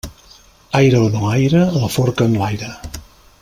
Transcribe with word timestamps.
Aire 0.79 1.01
o 1.09 1.11
no 1.17 1.27
aire, 1.35 1.61
la 1.83 1.91
forca 1.99 2.29
enlaire. 2.31 2.73